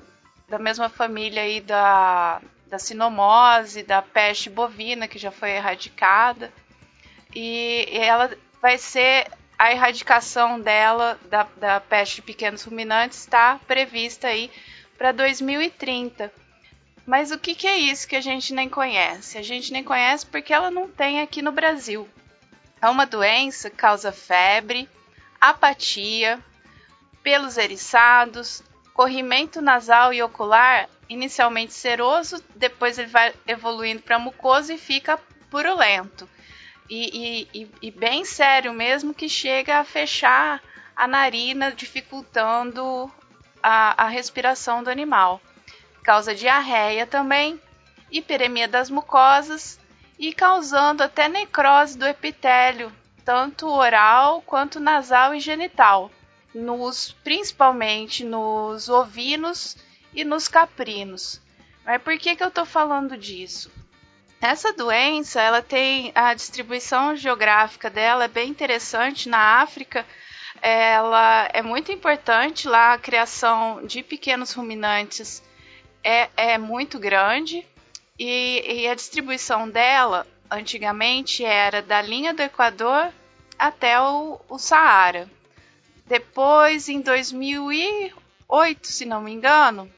da 0.48 0.58
mesma 0.58 0.88
família 0.88 1.42
aí 1.42 1.60
da, 1.60 2.40
da 2.66 2.78
sinomose, 2.78 3.84
da 3.84 4.02
peste 4.02 4.50
bovina, 4.50 5.06
que 5.06 5.18
já 5.18 5.30
foi 5.30 5.50
erradicada. 5.52 6.52
E, 7.34 7.86
e 7.92 7.98
ela 7.98 8.30
vai 8.60 8.76
ser 8.78 9.30
a 9.58 9.70
erradicação 9.70 10.58
dela, 10.58 11.18
da, 11.28 11.46
da 11.56 11.80
peste 11.80 12.16
de 12.16 12.22
pequenos 12.22 12.64
ruminantes, 12.64 13.20
está 13.20 13.60
prevista 13.68 14.28
aí 14.28 14.50
para 14.96 15.12
2030. 15.12 16.32
Mas 17.08 17.30
o 17.30 17.38
que, 17.38 17.54
que 17.54 17.66
é 17.66 17.78
isso 17.78 18.06
que 18.06 18.16
a 18.16 18.20
gente 18.20 18.52
nem 18.52 18.68
conhece? 18.68 19.38
A 19.38 19.42
gente 19.42 19.72
nem 19.72 19.82
conhece 19.82 20.26
porque 20.26 20.52
ela 20.52 20.70
não 20.70 20.86
tem 20.86 21.22
aqui 21.22 21.40
no 21.40 21.50
Brasil. 21.50 22.06
É 22.82 22.86
uma 22.86 23.06
doença 23.06 23.70
que 23.70 23.76
causa 23.76 24.12
febre, 24.12 24.86
apatia, 25.40 26.38
pelos 27.22 27.56
eriçados, 27.56 28.62
corrimento 28.92 29.62
nasal 29.62 30.12
e 30.12 30.22
ocular, 30.22 30.86
inicialmente 31.08 31.72
seroso, 31.72 32.44
depois 32.54 32.98
ele 32.98 33.08
vai 33.08 33.32
evoluindo 33.46 34.02
para 34.02 34.18
mucoso 34.18 34.70
e 34.70 34.76
fica 34.76 35.18
purulento. 35.48 36.28
E, 36.90 37.48
e, 37.54 37.70
e, 37.80 37.90
bem 37.90 38.22
sério 38.26 38.74
mesmo, 38.74 39.14
que 39.14 39.30
chega 39.30 39.78
a 39.78 39.84
fechar 39.84 40.62
a 40.94 41.06
narina, 41.06 41.72
dificultando 41.72 43.10
a, 43.62 44.04
a 44.04 44.08
respiração 44.08 44.82
do 44.82 44.90
animal. 44.90 45.40
Causa 46.08 46.34
diarreia 46.34 47.06
também, 47.06 47.60
hiperemia 48.10 48.66
das 48.66 48.88
mucosas 48.88 49.78
e 50.18 50.32
causando 50.32 51.02
até 51.02 51.28
necrose 51.28 51.98
do 51.98 52.06
epitélio, 52.06 52.90
tanto 53.26 53.68
oral 53.68 54.40
quanto 54.40 54.80
nasal 54.80 55.34
e 55.34 55.38
genital, 55.38 56.10
nos 56.54 57.12
principalmente 57.22 58.24
nos 58.24 58.88
ovinos 58.88 59.76
e 60.14 60.24
nos 60.24 60.48
caprinos. 60.48 61.42
Mas 61.84 62.00
por 62.00 62.16
que, 62.16 62.34
que 62.34 62.42
eu 62.42 62.48
estou 62.48 62.64
falando 62.64 63.14
disso? 63.14 63.70
Essa 64.40 64.72
doença, 64.72 65.42
ela 65.42 65.60
tem 65.60 66.10
a 66.14 66.32
distribuição 66.32 67.16
geográfica 67.16 67.90
dela 67.90 68.24
é 68.24 68.28
bem 68.28 68.48
interessante 68.48 69.28
na 69.28 69.60
África. 69.60 70.06
Ela 70.62 71.50
é 71.52 71.60
muito 71.60 71.92
importante 71.92 72.66
lá 72.66 72.94
a 72.94 72.98
criação 72.98 73.84
de 73.84 74.02
pequenos 74.02 74.54
ruminantes 74.54 75.46
é, 76.02 76.28
é 76.36 76.58
muito 76.58 76.98
grande 76.98 77.66
e, 78.18 78.82
e 78.82 78.88
a 78.88 78.94
distribuição 78.94 79.68
dela 79.68 80.26
antigamente 80.50 81.44
era 81.44 81.82
da 81.82 82.00
linha 82.00 82.32
do 82.32 82.42
Equador 82.42 83.12
até 83.58 84.00
o, 84.00 84.40
o 84.48 84.58
Saara. 84.58 85.28
Depois, 86.06 86.88
em 86.88 87.00
2008, 87.00 88.86
se 88.86 89.04
não 89.04 89.20
me 89.20 89.32
engano, 89.32 89.90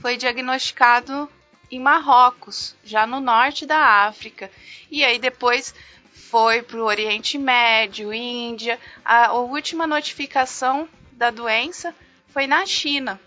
foi 0.00 0.16
diagnosticado 0.16 1.30
em 1.70 1.78
Marrocos, 1.78 2.74
já 2.82 3.06
no 3.06 3.20
norte 3.20 3.66
da 3.66 4.06
África. 4.06 4.50
E 4.90 5.04
aí 5.04 5.18
depois 5.18 5.74
foi 6.12 6.62
para 6.62 6.78
o 6.78 6.84
Oriente 6.84 7.36
Médio, 7.36 8.12
Índia. 8.12 8.78
A, 9.04 9.26
a, 9.26 9.32
última 9.34 9.86
notificação 9.86 10.88
da 11.12 11.30
doença 11.30 11.94
foi 12.28 12.46
na 12.46 12.64
China. 12.64 13.20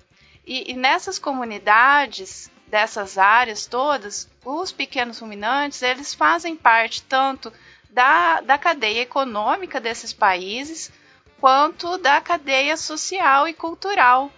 E, 0.53 0.71
e 0.71 0.73
nessas 0.73 1.17
comunidades, 1.17 2.51
dessas 2.67 3.17
áreas 3.17 3.65
todas, 3.65 4.29
os 4.43 4.69
pequenos 4.69 5.19
ruminantes, 5.19 5.81
eles 5.81 6.13
fazem 6.13 6.57
parte 6.57 7.01
tanto 7.03 7.53
da, 7.89 8.41
da 8.41 8.57
cadeia 8.57 8.99
econômica 8.99 9.79
desses 9.79 10.11
países, 10.11 10.91
quanto 11.39 11.97
da 11.99 12.19
cadeia 12.19 12.75
social 12.75 13.47
e 13.47 13.53
cultural 13.53 14.29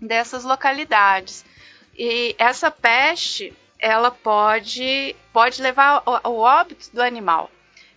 dessas 0.00 0.42
localidades. 0.42 1.44
E 1.96 2.34
essa 2.36 2.68
peste, 2.68 3.56
ela 3.78 4.10
pode, 4.10 5.14
pode 5.32 5.62
levar 5.62 6.02
ao, 6.04 6.36
óbito 6.36 6.90
do 6.92 7.00
animal. 7.00 7.48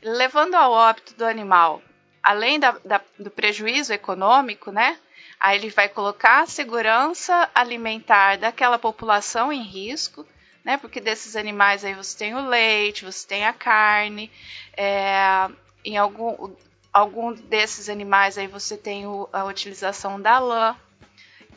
Levando 0.04 0.54
ao 0.54 0.72
óbito 0.72 1.16
do 1.16 1.26
animal, 1.26 1.82
além 2.22 2.60
da, 2.60 2.78
da, 2.86 3.02
do 3.18 3.32
prejuízo 3.32 3.92
econômico, 3.92 4.72
né? 4.72 5.00
Aí 5.42 5.58
ele 5.58 5.72
vai 5.72 5.90
colocar 5.90 6.44
a 6.44 6.46
segurança 6.46 7.50
alimentar 7.56 8.38
daquela 8.38 8.78
população 8.78 9.52
em 9.52 9.64
risco, 9.64 10.24
né? 10.64 10.78
Porque 10.78 11.02
desses 11.02 11.36
animais 11.36 11.84
aí 11.84 11.96
você 11.96 12.16
tem 12.16 12.36
o 12.36 12.48
leite, 12.48 13.04
você 13.04 13.28
tem 13.28 13.48
a 13.48 13.52
carne, 13.52 14.32
é, 14.78 15.50
em 15.84 15.98
algum, 15.98 16.54
algum 16.94 17.34
desses 17.34 17.90
animais 17.90 18.38
aí 18.38 18.46
você 18.46 18.78
tem 18.78 19.08
o, 19.08 19.28
a 19.34 19.44
utilização 19.44 20.22
da 20.22 20.38
lã. 20.38 20.78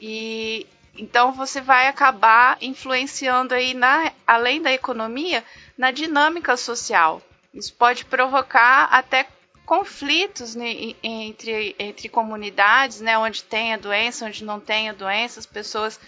E 0.00 0.66
então 0.96 1.34
você 1.34 1.60
vai 1.60 1.86
acabar 1.86 2.56
influenciando 2.62 3.52
aí 3.52 3.74
na, 3.74 4.10
além 4.26 4.62
da 4.62 4.72
economia, 4.72 5.44
na 5.76 5.90
dinâmica 5.90 6.56
social. 6.56 7.20
Isso 7.52 7.74
pode 7.74 8.06
provocar 8.06 8.84
até 8.84 9.26
conflitos 9.64 10.54
né, 10.54 10.94
entre, 11.02 11.74
entre 11.78 12.08
comunidades, 12.08 13.00
né, 13.00 13.16
onde 13.16 13.42
tem 13.44 13.74
a 13.74 13.78
doença, 13.78 14.26
onde 14.26 14.44
não 14.44 14.60
tem 14.60 14.90
a 14.90 14.92
doença, 14.92 15.40
as 15.40 15.46
pessoas 15.46 15.98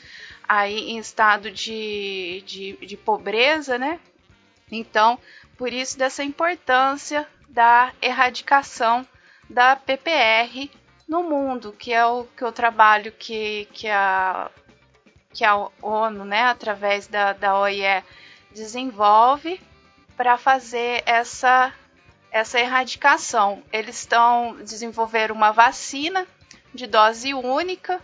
aí 0.48 0.90
em 0.90 0.98
estado 0.98 1.50
de, 1.50 2.42
de, 2.46 2.76
de 2.86 2.96
pobreza, 2.96 3.78
né? 3.78 3.98
Então, 4.70 5.18
por 5.56 5.72
isso 5.72 5.98
dessa 5.98 6.22
importância 6.22 7.26
da 7.48 7.92
erradicação 8.00 9.06
da 9.48 9.76
PPR 9.76 10.70
no 11.08 11.22
mundo, 11.22 11.72
que 11.72 11.92
é 11.92 12.04
o, 12.04 12.24
que 12.24 12.44
é 12.44 12.46
o 12.46 12.52
trabalho 12.52 13.12
que, 13.12 13.66
que, 13.72 13.88
a, 13.88 14.50
que 15.32 15.44
a 15.44 15.68
ONU, 15.80 16.24
né, 16.24 16.42
através 16.42 17.06
da, 17.06 17.32
da 17.32 17.58
OIE, 17.58 18.02
desenvolve 18.52 19.60
para 20.16 20.36
fazer 20.36 21.02
essa, 21.06 21.72
essa 22.30 22.60
erradicação. 22.60 23.62
Eles 23.72 23.98
estão 24.00 24.56
desenvolver 24.62 25.30
uma 25.32 25.52
vacina 25.52 26.26
de 26.74 26.86
dose 26.86 27.32
única 27.34 28.00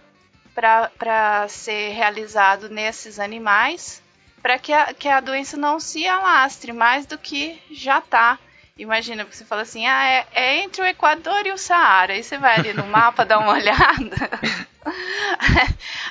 para 0.54 1.46
ser 1.48 1.92
realizado 1.92 2.68
nesses 2.68 3.18
animais, 3.18 4.02
para 4.42 4.58
que 4.58 4.72
a, 4.72 4.92
que 4.92 5.08
a 5.08 5.20
doença 5.20 5.56
não 5.56 5.80
se 5.80 6.06
alastre 6.06 6.72
mais 6.72 7.06
do 7.06 7.16
que 7.16 7.60
já 7.70 7.98
está. 7.98 8.38
Imagina, 8.76 9.24
porque 9.24 9.36
você 9.36 9.44
fala 9.44 9.62
assim, 9.62 9.86
ah, 9.86 10.04
é, 10.04 10.26
é, 10.32 10.56
entre 10.58 10.82
o 10.82 10.86
Equador 10.86 11.46
e 11.46 11.52
o 11.52 11.58
Saara. 11.58 12.14
Aí 12.14 12.22
você 12.22 12.38
vai 12.38 12.56
ali 12.56 12.72
no 12.72 12.86
mapa 12.86 13.24
dar 13.24 13.38
uma 13.38 13.52
olhada. 13.54 14.16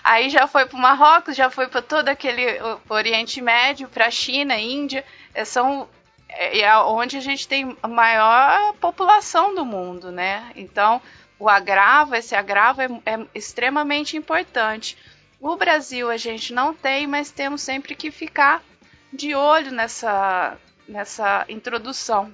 Aí 0.03 0.29
já 0.29 0.47
foi 0.47 0.65
para 0.65 0.77
o 0.77 0.79
Marrocos, 0.79 1.35
já 1.35 1.49
foi 1.49 1.67
para 1.67 1.81
todo 1.81 2.09
aquele 2.09 2.45
Oriente 2.87 3.41
Médio, 3.41 3.89
para 3.89 4.07
a 4.07 4.11
China, 4.11 4.57
Índia. 4.57 5.03
É, 5.33 5.43
são 5.43 5.89
é, 6.31 6.59
é 6.59 6.77
onde 6.77 7.17
a 7.17 7.21
gente 7.21 7.47
tem 7.47 7.77
a 7.81 7.87
maior 7.87 8.73
população 8.75 9.53
do 9.53 9.65
mundo, 9.65 10.11
né? 10.11 10.51
Então, 10.55 11.01
o 11.37 11.49
agravo, 11.49 12.15
esse 12.15 12.35
agravo 12.35 12.81
é, 12.81 12.87
é 13.05 13.25
extremamente 13.33 14.15
importante. 14.15 14.97
O 15.39 15.55
Brasil 15.55 16.09
a 16.09 16.17
gente 16.17 16.53
não 16.53 16.73
tem, 16.73 17.07
mas 17.07 17.31
temos 17.31 17.61
sempre 17.61 17.95
que 17.95 18.11
ficar 18.11 18.63
de 19.11 19.33
olho 19.33 19.71
nessa, 19.71 20.57
nessa 20.87 21.45
introdução. 21.49 22.33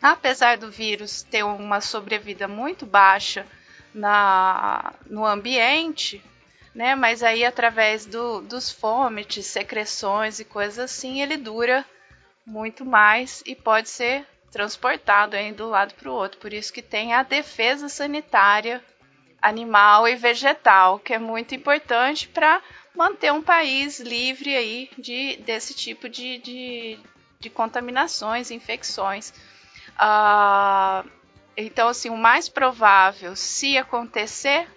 Apesar 0.00 0.58
do 0.58 0.70
vírus 0.70 1.22
ter 1.22 1.42
uma 1.42 1.80
sobrevida 1.80 2.46
muito 2.46 2.84
baixa 2.84 3.46
na, 3.94 4.92
no 5.06 5.24
ambiente, 5.24 6.22
né? 6.74 6.94
Mas 6.94 7.22
aí 7.22 7.44
através 7.44 8.04
do, 8.04 8.42
dos 8.42 8.70
fomites, 8.70 9.46
secreções 9.46 10.38
e 10.38 10.44
coisas 10.44 10.78
assim, 10.78 11.22
ele 11.22 11.38
dura 11.38 11.84
muito 12.46 12.84
mais 12.84 13.42
e 13.46 13.54
pode 13.54 13.88
ser 13.88 14.26
transportado 14.50 15.36
aí 15.36 15.52
do 15.52 15.68
lado 15.68 15.94
para 15.94 16.10
o 16.10 16.14
outro. 16.14 16.38
Por 16.38 16.52
isso 16.52 16.72
que 16.72 16.82
tem 16.82 17.12
a 17.12 17.22
defesa 17.22 17.88
sanitária 17.88 18.82
animal 19.42 20.08
e 20.08 20.16
vegetal, 20.16 20.98
que 20.98 21.12
é 21.12 21.18
muito 21.18 21.54
importante 21.54 22.28
para 22.28 22.62
manter 22.94 23.32
um 23.32 23.42
país 23.42 24.00
livre 24.00 24.56
aí 24.56 24.90
de, 24.96 25.36
desse 25.38 25.74
tipo 25.74 26.08
de, 26.08 26.38
de, 26.38 26.98
de 27.40 27.50
contaminações, 27.50 28.50
infecções. 28.50 29.34
Uh, 29.96 31.08
então, 31.56 31.88
assim, 31.88 32.08
o 32.08 32.16
mais 32.16 32.48
provável, 32.48 33.36
se 33.36 33.76
acontecer, 33.76 34.68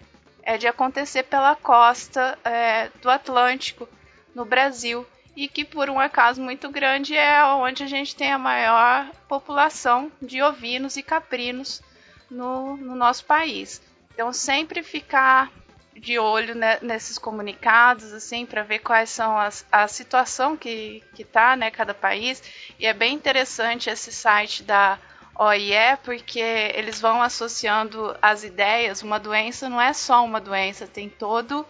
é 0.43 0.57
de 0.57 0.67
acontecer 0.67 1.23
pela 1.23 1.55
costa 1.55 2.37
é, 2.43 2.89
do 3.01 3.09
Atlântico, 3.09 3.87
no 4.35 4.45
Brasil 4.45 5.05
e 5.37 5.47
que 5.47 5.63
por 5.63 5.87
um 5.87 5.99
acaso 5.99 6.41
muito 6.41 6.67
grande 6.67 7.15
é 7.15 7.45
onde 7.45 7.83
a 7.83 7.87
gente 7.87 8.15
tem 8.15 8.31
a 8.31 8.39
maior 8.39 9.07
população 9.29 10.11
de 10.19 10.41
ovinos 10.41 10.97
e 10.97 11.03
caprinos 11.03 11.79
no, 12.27 12.75
no 12.75 12.95
nosso 12.95 13.23
país. 13.23 13.79
Então 14.11 14.33
sempre 14.33 14.81
ficar 14.81 15.51
de 15.95 16.17
olho 16.17 16.55
né, 16.55 16.79
nesses 16.81 17.19
comunicados, 17.19 18.11
assim, 18.13 18.47
para 18.47 18.63
ver 18.63 18.79
quais 18.79 19.11
são 19.11 19.37
as, 19.37 19.63
a 19.71 19.87
situação 19.87 20.57
que 20.57 21.03
que 21.13 21.23
tá, 21.23 21.55
né, 21.55 21.69
cada 21.69 21.93
país. 21.93 22.41
E 22.79 22.87
é 22.87 22.93
bem 22.93 23.13
interessante 23.13 23.91
esse 23.91 24.11
site 24.11 24.63
da 24.63 24.97
OIE, 25.35 25.97
porque 26.03 26.39
eles 26.39 26.99
vão 26.99 27.21
associando 27.21 28.17
as 28.19 28.43
ideias. 28.43 29.03
Uma 29.03 29.19
doença 29.19 29.69
não 29.69 29.79
é 29.79 29.93
só 29.93 30.25
uma 30.25 30.41
doença, 30.41 30.87
tem 30.87 31.09
todo 31.09 31.63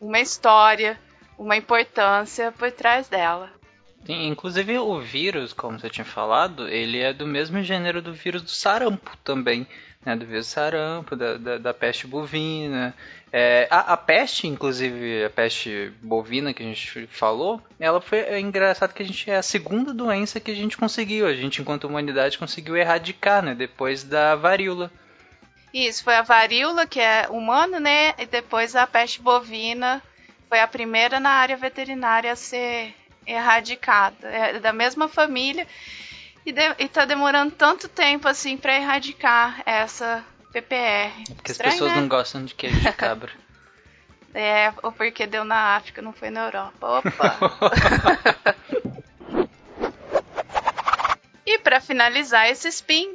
uma 0.00 0.18
história, 0.18 0.98
uma 1.40 1.56
importância 1.56 2.52
por 2.52 2.70
trás 2.70 3.08
dela. 3.08 3.50
Sim, 4.04 4.28
inclusive 4.28 4.78
o 4.78 5.00
vírus, 5.00 5.54
como 5.54 5.78
você 5.78 5.88
tinha 5.88 6.04
falado, 6.04 6.68
ele 6.68 6.98
é 6.98 7.14
do 7.14 7.26
mesmo 7.26 7.62
gênero 7.62 8.02
do 8.02 8.12
vírus 8.12 8.42
do 8.42 8.50
sarampo 8.50 9.16
também, 9.24 9.66
né? 10.04 10.14
Do 10.14 10.26
vírus 10.26 10.48
sarampo, 10.48 11.16
da, 11.16 11.38
da, 11.38 11.58
da 11.58 11.74
peste 11.74 12.06
bovina. 12.06 12.94
É, 13.32 13.66
a, 13.70 13.94
a, 13.94 13.96
peste, 13.96 14.46
inclusive, 14.46 15.24
a 15.24 15.30
peste 15.30 15.92
bovina 16.02 16.52
que 16.52 16.62
a 16.62 16.66
gente 16.66 17.06
falou, 17.06 17.62
ela 17.78 18.02
foi 18.02 18.18
é 18.18 18.38
engraçado 18.38 18.92
que 18.92 19.02
a 19.02 19.06
gente 19.06 19.30
é 19.30 19.36
a 19.36 19.42
segunda 19.42 19.94
doença 19.94 20.40
que 20.40 20.50
a 20.50 20.56
gente 20.56 20.76
conseguiu, 20.76 21.26
a 21.26 21.34
gente 21.34 21.62
enquanto 21.62 21.84
humanidade 21.84 22.38
conseguiu 22.38 22.76
erradicar, 22.76 23.42
né? 23.42 23.54
Depois 23.54 24.04
da 24.04 24.34
varíola. 24.34 24.90
Isso, 25.72 26.04
foi 26.04 26.16
a 26.16 26.22
varíola, 26.22 26.86
que 26.86 27.00
é 27.00 27.28
humano, 27.30 27.78
né? 27.78 28.12
E 28.18 28.26
depois 28.26 28.76
a 28.76 28.86
peste 28.86 29.22
bovina, 29.22 30.02
foi 30.50 30.60
a 30.60 30.66
primeira 30.66 31.20
na 31.20 31.30
área 31.30 31.56
veterinária 31.56 32.32
a 32.32 32.36
ser 32.36 32.92
erradicada. 33.24 34.28
É 34.28 34.58
da 34.58 34.72
mesma 34.72 35.08
família. 35.08 35.64
E, 36.44 36.50
de, 36.50 36.74
e 36.76 36.88
tá 36.88 37.04
demorando 37.04 37.52
tanto 37.52 37.86
tempo 37.86 38.26
assim 38.26 38.56
para 38.56 38.74
erradicar 38.74 39.62
essa 39.64 40.24
PPR. 40.52 40.74
É 41.30 41.34
porque 41.36 41.52
Estranho, 41.52 41.68
as 41.68 41.74
pessoas 41.74 41.92
né? 41.92 42.00
não 42.00 42.08
gostam 42.08 42.44
de 42.44 42.52
queijo 42.54 42.80
de 42.80 42.92
cabra. 42.92 43.30
é, 44.34 44.72
ou 44.82 44.90
porque 44.90 45.24
deu 45.24 45.44
na 45.44 45.76
África, 45.76 46.02
não 46.02 46.12
foi 46.12 46.30
na 46.30 46.46
Europa. 46.46 46.98
Opa! 46.98 47.38
e 51.46 51.58
para 51.60 51.80
finalizar 51.80 52.50
esse 52.50 52.66
spin, 52.68 53.14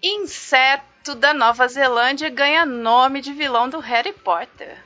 inseto 0.00 1.16
da 1.16 1.34
Nova 1.34 1.66
Zelândia 1.66 2.30
ganha 2.30 2.64
nome 2.64 3.20
de 3.20 3.32
vilão 3.32 3.68
do 3.68 3.80
Harry 3.80 4.12
Potter. 4.12 4.78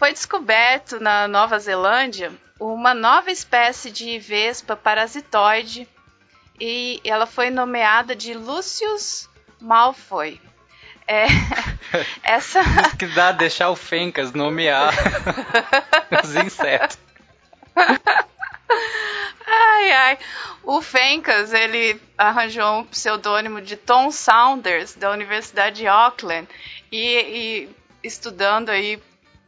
Foi 0.00 0.14
descoberto 0.14 0.98
na 0.98 1.28
Nova 1.28 1.58
Zelândia 1.58 2.32
uma 2.58 2.94
nova 2.94 3.30
espécie 3.30 3.90
de 3.90 4.18
vespa 4.18 4.74
parasitoide 4.74 5.86
e 6.58 7.02
ela 7.04 7.26
foi 7.26 7.50
nomeada 7.50 8.16
de 8.16 8.32
Lucius 8.32 9.28
Malfoy. 9.60 10.40
É, 11.06 11.26
essa... 12.24 12.62
Que 12.98 13.08
dá 13.08 13.30
deixar 13.30 13.68
o 13.68 13.76
Fencas 13.76 14.32
nomear 14.32 14.90
os 16.24 16.34
insetos. 16.34 16.98
Ai, 19.46 19.92
ai. 19.92 20.18
O 20.62 20.80
Fencas, 20.80 21.52
ele 21.52 22.00
arranjou 22.16 22.78
um 22.78 22.84
pseudônimo 22.84 23.60
de 23.60 23.76
Tom 23.76 24.10
Saunders, 24.10 24.94
da 24.94 25.10
Universidade 25.10 25.76
de 25.76 25.86
Auckland, 25.86 26.48
e, 26.90 27.18
e 27.18 27.68
estudando 28.02 28.70
aí 28.70 28.98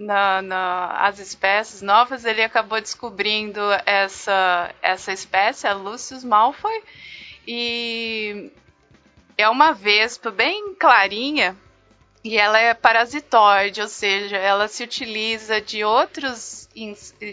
na, 0.03 0.43
na, 0.43 0.87
as 1.07 1.19
espécies 1.19 1.81
novas, 1.81 2.25
ele 2.25 2.43
acabou 2.43 2.81
descobrindo 2.81 3.61
essa, 3.87 4.75
essa 4.83 5.13
espécie, 5.13 5.67
a 5.67 5.73
Lucius 5.73 6.25
Malfoy, 6.25 6.83
e 7.47 8.51
é 9.39 9.49
uma 9.49 9.73
vespa 9.73 10.31
bem 10.31 10.75
clarinha 10.75 11.57
e 12.25 12.39
ela 12.39 12.59
é 12.59 12.73
parasitoide, 12.73 13.81
ou 13.81 13.89
seja, 13.89 14.37
ela 14.37 14.69
se 14.69 14.85
utiliza 14.85 15.61
de 15.61 15.83
outros, 15.83 16.69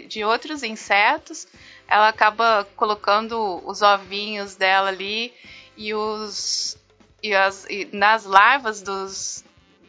de 0.07 0.23
outros 0.23 0.63
insetos, 0.63 1.47
ela 1.87 2.07
acaba 2.07 2.67
colocando 2.75 3.61
os 3.67 3.81
ovinhos 3.81 4.55
dela 4.55 4.89
ali 4.89 5.33
e 5.77 5.93
os 5.93 6.77
e 7.21 7.35
as, 7.35 7.65
e 7.69 7.89
nas 7.91 8.25
larvas 8.25 8.81
dos, 8.81 9.43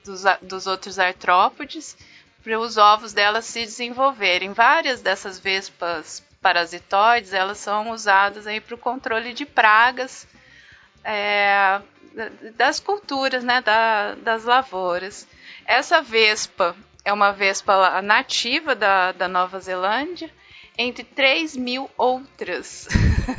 dos, 0.04 0.22
dos 0.42 0.66
outros 0.66 0.98
artrópodes 0.98 1.96
para 2.42 2.58
os 2.58 2.76
ovos 2.76 3.12
delas 3.12 3.44
se 3.44 3.60
desenvolverem. 3.60 4.52
Várias 4.52 5.00
dessas 5.00 5.38
vespas 5.38 6.22
parasitoides 6.40 7.32
elas 7.32 7.58
são 7.58 7.90
usadas 7.90 8.46
aí 8.46 8.60
para 8.60 8.74
o 8.74 8.78
controle 8.78 9.34
de 9.34 9.44
pragas 9.44 10.26
é, 11.04 11.80
das 12.56 12.80
culturas, 12.80 13.44
né, 13.44 13.60
da, 13.60 14.14
das 14.16 14.44
lavouras. 14.44 15.26
Essa 15.66 16.00
vespa 16.00 16.74
é 17.04 17.12
uma 17.12 17.32
vespa 17.32 18.00
nativa 18.02 18.74
da, 18.74 19.12
da 19.12 19.28
Nova 19.28 19.60
Zelândia, 19.60 20.30
entre 20.76 21.04
3 21.04 21.56
mil 21.56 21.90
outras, 21.96 22.88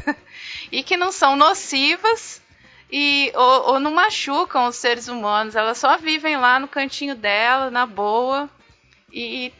e 0.71 0.83
que 0.83 0.95
não 0.95 1.11
são 1.11 1.35
nocivas 1.35 2.41
e 2.91 3.31
ou, 3.33 3.73
ou, 3.73 3.79
não 3.79 3.91
machucam 3.91 4.67
os 4.67 4.75
seres 4.75 5.07
humanos, 5.07 5.55
elas 5.55 5.77
só 5.77 5.97
vivem 5.97 6.35
lá 6.37 6.59
no 6.59 6.67
cantinho 6.67 7.15
dela, 7.15 7.71
na 7.71 7.85
boa, 7.85 8.49
e 9.11 9.53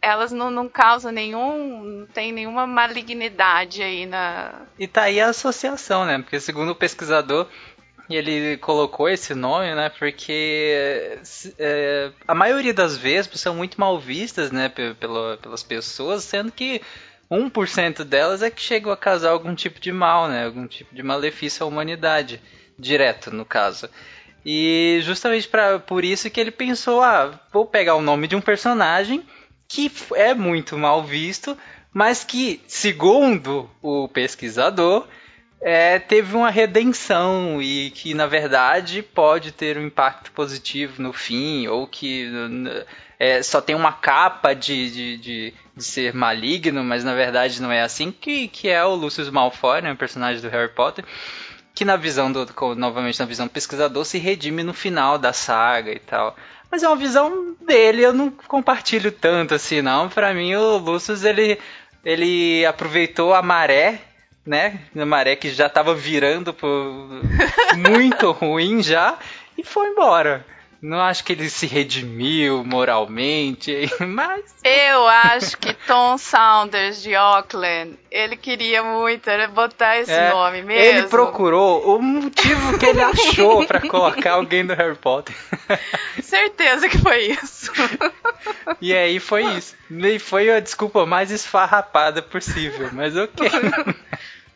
elas 0.00 0.30
não, 0.30 0.50
não 0.50 0.68
causam 0.68 1.10
nenhum. 1.10 1.82
não 1.82 2.06
tem 2.06 2.32
nenhuma 2.32 2.66
malignidade 2.66 3.82
aí 3.82 4.06
na. 4.06 4.66
E 4.78 4.86
tá 4.86 5.02
aí 5.02 5.20
a 5.20 5.28
associação, 5.28 6.04
né? 6.04 6.18
Porque 6.18 6.38
segundo 6.38 6.70
o 6.70 6.76
pesquisador, 6.76 7.48
ele 8.08 8.56
colocou 8.58 9.08
esse 9.08 9.34
nome, 9.34 9.74
né? 9.74 9.90
Porque 9.98 11.18
é, 11.58 12.10
a 12.26 12.34
maioria 12.34 12.72
das 12.72 12.96
vezes 12.96 13.40
são 13.40 13.54
muito 13.54 13.80
mal 13.80 13.98
vistas, 13.98 14.52
né? 14.52 14.68
Pela, 14.68 15.36
pelas 15.38 15.62
pessoas, 15.62 16.22
sendo 16.22 16.52
que 16.52 16.80
1% 17.30 18.04
delas 18.04 18.42
é 18.42 18.50
que 18.50 18.60
chegam 18.60 18.92
a 18.92 18.96
causar 18.96 19.30
algum 19.30 19.54
tipo 19.54 19.80
de 19.80 19.90
mal, 19.90 20.28
né? 20.28 20.44
Algum 20.44 20.66
tipo 20.66 20.94
de 20.94 21.02
malefício 21.02 21.64
à 21.64 21.66
humanidade, 21.66 22.40
direto 22.78 23.30
no 23.32 23.44
caso. 23.44 23.88
E 24.48 25.00
justamente 25.02 25.48
pra, 25.48 25.80
por 25.80 26.04
isso 26.04 26.30
que 26.30 26.40
ele 26.40 26.52
pensou, 26.52 27.02
ah, 27.02 27.36
vou 27.52 27.66
pegar 27.66 27.96
o 27.96 28.00
nome 28.00 28.28
de 28.28 28.36
um 28.36 28.40
personagem 28.40 29.24
que 29.66 29.90
é 30.14 30.32
muito 30.34 30.78
mal 30.78 31.02
visto, 31.02 31.58
mas 31.92 32.22
que, 32.22 32.60
segundo 32.68 33.68
o 33.82 34.06
pesquisador, 34.06 35.08
é, 35.60 35.98
teve 35.98 36.36
uma 36.36 36.48
redenção 36.48 37.60
e 37.60 37.90
que, 37.90 38.14
na 38.14 38.28
verdade, 38.28 39.02
pode 39.02 39.50
ter 39.50 39.76
um 39.78 39.86
impacto 39.86 40.30
positivo 40.30 41.02
no 41.02 41.12
fim, 41.12 41.66
ou 41.66 41.88
que 41.88 42.30
é, 43.18 43.42
só 43.42 43.60
tem 43.60 43.74
uma 43.74 43.92
capa 43.92 44.54
de, 44.54 44.90
de, 44.90 45.16
de, 45.16 45.54
de, 45.74 45.84
ser 45.84 46.14
maligno, 46.14 46.84
mas 46.84 47.02
na 47.02 47.14
verdade 47.14 47.60
não 47.60 47.72
é 47.72 47.82
assim, 47.82 48.12
que, 48.12 48.46
que 48.46 48.68
é 48.68 48.84
o 48.84 48.94
Lucius 48.94 49.28
Malfoy, 49.28 49.80
né, 49.80 49.90
o 49.90 49.96
personagem 49.96 50.40
do 50.40 50.48
Harry 50.48 50.72
Potter 50.72 51.04
que 51.76 51.84
na 51.84 51.94
visão 51.94 52.32
do 52.32 52.46
novamente 52.74 53.20
na 53.20 53.26
visão 53.26 53.46
do 53.46 53.52
pesquisador 53.52 54.02
se 54.06 54.16
redime 54.16 54.62
no 54.62 54.72
final 54.72 55.18
da 55.18 55.34
saga 55.34 55.92
e 55.92 55.98
tal. 55.98 56.34
Mas 56.70 56.82
é 56.82 56.88
uma 56.88 56.96
visão 56.96 57.54
dele, 57.60 58.02
eu 58.02 58.14
não 58.14 58.30
compartilho 58.30 59.12
tanto 59.12 59.54
assim 59.54 59.82
não. 59.82 60.08
Para 60.08 60.32
mim 60.32 60.54
o 60.54 60.78
Lucius 60.78 61.22
ele 61.22 61.58
ele 62.02 62.64
aproveitou 62.64 63.34
a 63.34 63.42
maré, 63.42 64.00
né? 64.44 64.80
A 64.96 65.04
maré 65.04 65.36
que 65.36 65.50
já 65.50 65.66
estava 65.66 65.94
virando 65.94 66.54
por 66.54 66.70
muito 67.76 68.32
ruim 68.32 68.82
já 68.82 69.18
e 69.58 69.62
foi 69.62 69.88
embora. 69.88 70.46
Não 70.80 71.00
acho 71.00 71.24
que 71.24 71.32
ele 71.32 71.48
se 71.48 71.66
redimiu 71.66 72.62
moralmente, 72.64 73.90
mas. 74.06 74.44
Eu 74.62 75.06
acho 75.06 75.56
que 75.58 75.72
Tom 75.72 76.18
Saunders 76.18 77.02
de 77.02 77.14
Auckland, 77.14 77.98
ele 78.10 78.36
queria 78.36 78.82
muito 78.82 79.30
botar 79.52 79.98
esse 79.98 80.12
é, 80.12 80.30
nome 80.30 80.62
mesmo. 80.62 80.98
Ele 80.98 81.08
procurou 81.08 81.96
o 81.96 82.02
motivo 82.02 82.78
que 82.78 82.86
ele 82.86 83.02
achou 83.02 83.66
para 83.66 83.80
colocar 83.80 84.32
alguém 84.32 84.64
do 84.64 84.74
Harry 84.74 84.96
Potter. 84.96 85.34
Certeza 86.22 86.88
que 86.88 86.98
foi 86.98 87.32
isso. 87.32 87.72
E 88.80 88.94
aí 88.94 89.18
foi 89.18 89.44
isso. 89.44 89.74
E 89.90 90.18
foi 90.18 90.50
a 90.50 90.60
desculpa 90.60 91.06
mais 91.06 91.30
esfarrapada 91.30 92.22
possível, 92.22 92.90
mas 92.92 93.16
ok. 93.16 93.48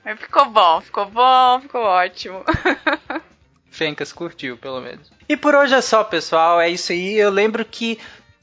Mas 0.02 0.18
ficou 0.18 0.46
bom, 0.46 0.80
ficou 0.80 1.06
bom, 1.06 1.60
ficou 1.60 1.82
ótimo. 1.82 2.42
Fencas 3.80 4.12
curtiu, 4.12 4.58
pelo 4.58 4.78
menos. 4.78 5.10
E 5.26 5.38
por 5.38 5.54
hoje 5.54 5.74
é 5.74 5.80
só, 5.80 6.04
pessoal. 6.04 6.60
É 6.60 6.68
isso 6.68 6.92
aí. 6.92 7.16
Eu 7.16 7.30
lembro 7.30 7.64
que 7.64 7.98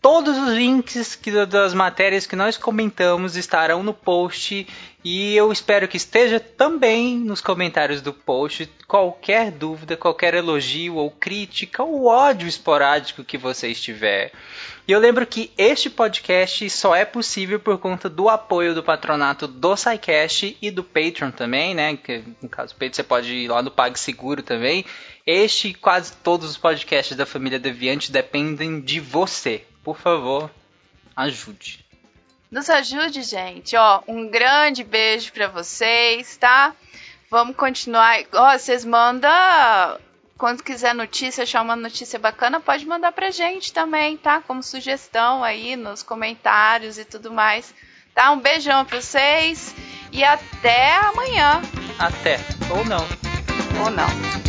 todos 0.08 0.38
os 0.38 0.54
links 0.54 1.18
que, 1.18 1.46
das 1.46 1.74
matérias 1.74 2.26
que 2.26 2.34
nós 2.34 2.56
comentamos 2.56 3.36
estarão 3.36 3.84
no 3.84 3.94
post 3.94 4.66
e 5.04 5.36
eu 5.36 5.52
espero 5.52 5.86
que 5.86 5.98
esteja 5.98 6.40
também 6.40 7.18
nos 7.18 7.42
comentários 7.42 8.02
do 8.02 8.14
post. 8.14 8.72
Qualquer 8.88 9.52
dúvida, 9.52 9.98
qualquer 9.98 10.34
elogio 10.34 10.96
ou 10.96 11.12
crítica 11.12 11.84
ou 11.84 12.06
ódio 12.06 12.48
esporádico 12.48 13.22
que 13.22 13.38
você 13.38 13.68
estiver. 13.68 14.32
E 14.88 14.94
eu 14.94 15.00
lembro 15.00 15.28
que 15.28 15.52
este 15.58 15.90
podcast 15.90 16.70
só 16.70 16.96
é 16.96 17.04
possível 17.04 17.60
por 17.60 17.78
conta 17.78 18.08
do 18.08 18.30
apoio 18.30 18.74
do 18.74 18.82
patronato 18.82 19.46
do 19.46 19.76
SciCast 19.76 20.58
e 20.62 20.72
do 20.72 20.86
Patreon 20.86 21.32
também, 21.32 21.76
né? 21.76 21.98
Que, 21.98 22.24
no 22.42 22.48
caso 22.48 22.74
do 22.74 22.78
Patreon 22.78 22.94
você 22.94 23.04
pode 23.04 23.34
ir 23.34 23.50
lá 23.50 23.62
no 23.62 23.72
PagSeguro 23.72 24.42
também. 24.42 24.86
Este 25.26 25.68
e 25.68 25.74
quase 25.74 26.14
todos 26.24 26.50
os 26.50 26.58
podcasts 26.58 27.18
da 27.18 27.26
família 27.26 27.60
Deviante 27.60 28.10
dependem 28.10 28.80
de 28.80 29.02
você. 29.02 29.66
Por 29.88 29.98
favor, 29.98 30.52
ajude. 31.16 31.80
Nos 32.52 32.70
ajude, 32.70 33.24
gente. 33.24 33.74
Ó, 33.78 34.04
um 34.06 34.28
grande 34.28 34.84
beijo 34.84 35.32
para 35.32 35.48
vocês, 35.48 36.36
tá? 36.36 36.76
Vamos 37.32 37.56
continuar. 37.56 38.20
Ó, 38.34 38.52
vocês 38.52 38.84
mandam 38.84 39.32
quando 40.38 40.62
quiser 40.62 40.94
notícia, 40.94 41.44
achar 41.44 41.62
uma 41.62 41.78
notícia 41.78 42.20
bacana, 42.20 42.60
pode 42.60 42.86
mandar 42.86 43.14
pra 43.14 43.32
gente 43.32 43.72
também, 43.72 44.18
tá? 44.18 44.42
Como 44.42 44.62
sugestão 44.62 45.42
aí 45.42 45.78
nos 45.78 46.04
comentários 46.04 46.98
e 46.98 47.06
tudo 47.06 47.32
mais. 47.32 47.74
Tá? 48.14 48.32
Um 48.32 48.42
beijão 48.42 48.84
pra 48.84 49.00
vocês 49.00 49.74
e 50.12 50.22
até 50.22 50.98
amanhã. 50.98 51.62
Até. 51.98 52.42
Ou 52.76 52.84
não. 52.84 53.08
Ou 53.86 53.90
não. 53.90 54.47